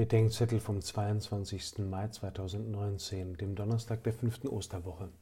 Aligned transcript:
Bedenkzettel 0.00 0.60
vom 0.60 0.80
22. 0.80 1.80
Mai 1.80 2.08
2019, 2.08 3.36
dem 3.36 3.54
Donnerstag 3.54 4.02
der 4.02 4.14
fünften 4.14 4.48
Osterwoche. 4.48 5.12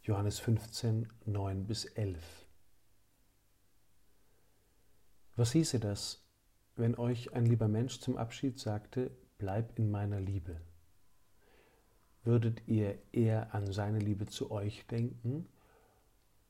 Johannes 0.00 0.38
15, 0.38 1.12
9 1.26 1.66
bis 1.66 1.84
11. 1.84 2.46
Was 5.34 5.52
hieße 5.52 5.78
das, 5.78 6.24
wenn 6.76 6.94
euch 6.94 7.34
ein 7.34 7.44
lieber 7.44 7.68
Mensch 7.68 8.00
zum 8.00 8.16
Abschied 8.16 8.58
sagte, 8.58 9.10
bleib 9.36 9.78
in 9.78 9.90
meiner 9.90 10.20
Liebe? 10.20 10.58
Würdet 12.24 12.66
ihr 12.66 12.96
eher 13.12 13.54
an 13.54 13.70
seine 13.70 13.98
Liebe 13.98 14.24
zu 14.24 14.50
euch 14.50 14.86
denken 14.86 15.50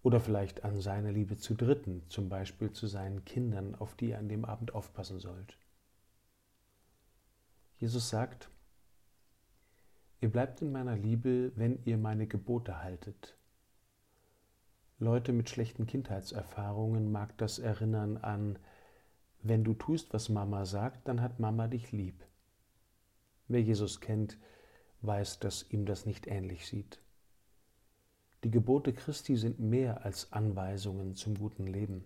oder 0.04 0.20
vielleicht 0.20 0.62
an 0.62 0.80
seine 0.80 1.10
Liebe 1.10 1.36
zu 1.36 1.56
Dritten, 1.56 2.04
zum 2.08 2.28
Beispiel 2.28 2.70
zu 2.70 2.86
seinen 2.86 3.24
Kindern, 3.24 3.74
auf 3.74 3.96
die 3.96 4.10
ihr 4.10 4.18
an 4.20 4.28
dem 4.28 4.44
Abend 4.44 4.76
aufpassen 4.76 5.18
sollt? 5.18 5.58
Jesus 7.78 8.08
sagt, 8.08 8.50
ihr 10.20 10.30
bleibt 10.30 10.62
in 10.62 10.72
meiner 10.72 10.96
Liebe, 10.96 11.52
wenn 11.56 11.78
ihr 11.84 11.98
meine 11.98 12.26
Gebote 12.26 12.82
haltet. 12.82 13.36
Leute 14.98 15.34
mit 15.34 15.50
schlechten 15.50 15.86
Kindheitserfahrungen 15.86 17.12
mag 17.12 17.36
das 17.36 17.58
erinnern 17.58 18.16
an, 18.16 18.58
wenn 19.42 19.62
du 19.62 19.74
tust, 19.74 20.14
was 20.14 20.30
Mama 20.30 20.64
sagt, 20.64 21.06
dann 21.06 21.20
hat 21.20 21.38
Mama 21.38 21.68
dich 21.68 21.92
lieb. 21.92 22.24
Wer 23.46 23.60
Jesus 23.62 24.00
kennt, 24.00 24.38
weiß, 25.02 25.38
dass 25.38 25.70
ihm 25.70 25.84
das 25.84 26.06
nicht 26.06 26.26
ähnlich 26.26 26.66
sieht. 26.66 27.00
Die 28.42 28.50
Gebote 28.50 28.94
Christi 28.94 29.36
sind 29.36 29.60
mehr 29.60 30.04
als 30.04 30.32
Anweisungen 30.32 31.14
zum 31.14 31.34
guten 31.36 31.66
Leben. 31.66 32.04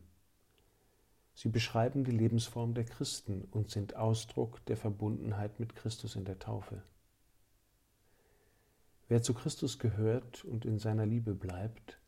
Sie 1.40 1.48
beschreiben 1.48 2.04
die 2.04 2.10
Lebensform 2.10 2.74
der 2.74 2.84
Christen 2.84 3.48
und 3.50 3.70
sind 3.70 3.96
Ausdruck 3.96 4.62
der 4.66 4.76
Verbundenheit 4.76 5.58
mit 5.58 5.74
Christus 5.74 6.14
in 6.14 6.26
der 6.26 6.38
Taufe. 6.38 6.82
Wer 9.08 9.22
zu 9.22 9.32
Christus 9.32 9.78
gehört 9.78 10.44
und 10.44 10.66
in 10.66 10.78
seiner 10.78 11.06
Liebe 11.06 11.32
bleibt, 11.32 11.98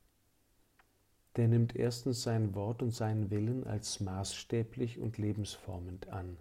der 1.37 1.49
nimmt 1.49 1.75
erstens 1.75 2.23
sein 2.23 2.55
Wort 2.55 2.83
und 2.83 2.91
seinen 2.91 3.31
Willen 3.31 3.67
als 3.67 4.01
maßstäblich 4.01 4.99
und 4.99 5.17
lebensformend 5.17 6.11
an. 6.11 6.37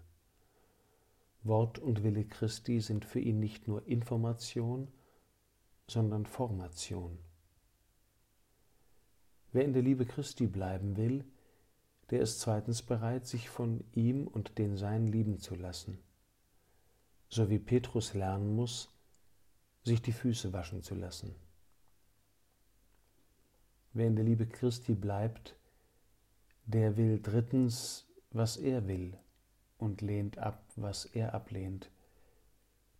Wort 1.43 1.79
und 1.79 2.03
Wille 2.03 2.25
Christi 2.25 2.81
sind 2.81 3.05
für 3.05 3.21
ihn 3.21 3.39
nicht 3.39 3.69
nur 3.69 3.87
Information, 3.87 4.89
sondern 5.87 6.25
Formation. 6.25 7.17
Wer 9.53 9.63
in 9.63 9.71
der 9.71 9.81
Liebe 9.81 10.05
Christi 10.05 10.45
bleiben 10.45 10.97
will, 10.97 11.23
der 12.11 12.19
ist 12.19 12.41
zweitens 12.41 12.81
bereit, 12.81 13.25
sich 13.25 13.49
von 13.49 13.85
ihm 13.93 14.27
und 14.27 14.57
den 14.57 14.75
Seinen 14.75 15.07
lieben 15.07 15.39
zu 15.39 15.55
lassen, 15.55 15.97
so 17.29 17.49
wie 17.49 17.57
Petrus 17.57 18.13
lernen 18.13 18.53
muss, 18.53 18.93
sich 19.83 20.01
die 20.01 20.11
Füße 20.11 20.51
waschen 20.51 20.83
zu 20.83 20.93
lassen. 20.93 21.33
Wer 23.93 24.07
in 24.07 24.17
der 24.17 24.25
Liebe 24.25 24.45
Christi 24.45 24.93
bleibt, 24.93 25.55
der 26.65 26.97
will 26.97 27.21
drittens, 27.21 28.07
was 28.29 28.57
er 28.57 28.87
will 28.87 29.17
und 29.77 30.01
lehnt 30.01 30.37
ab, 30.37 30.63
was 30.75 31.05
er 31.05 31.33
ablehnt. 31.33 31.89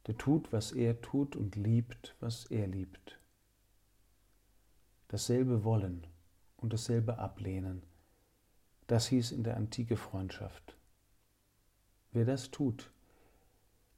Der 0.08 0.18
tut, 0.18 0.52
was 0.52 0.72
er 0.72 1.02
tut 1.02 1.36
und 1.36 1.56
liebt, 1.58 2.16
was 2.22 2.46
er 2.46 2.66
liebt. 2.68 3.20
Dasselbe 5.10 5.64
wollen 5.64 6.08
und 6.58 6.74
dasselbe 6.74 7.20
ablehnen 7.20 7.84
das 8.92 9.08
hieß 9.08 9.32
in 9.32 9.46
der 9.46 9.56
Antike 9.56 9.96
Freundschaft. 9.96 10.76
Wer 12.12 12.26
das 12.26 12.52
tut, 12.52 12.92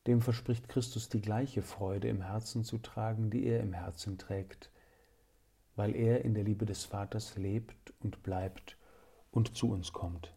dem 0.06 0.22
verspricht 0.22 0.70
Christus 0.70 1.10
die 1.10 1.20
gleiche 1.20 1.64
Freude 1.64 2.10
im 2.10 2.22
Herzen 2.22 2.64
zu 2.64 2.78
tragen, 2.78 3.32
die 3.32 3.44
er 3.48 3.62
im 3.62 3.74
Herzen 3.74 4.20
trägt, 4.20 4.70
weil 5.76 5.96
er 5.96 6.24
in 6.24 6.36
der 6.36 6.44
Liebe 6.44 6.68
des 6.68 6.86
Vaters 6.86 7.36
lebt 7.38 7.92
und 8.02 8.22
bleibt 8.22 8.78
und 9.32 9.58
zu 9.58 9.72
uns 9.72 9.94
kommt. 9.94 10.32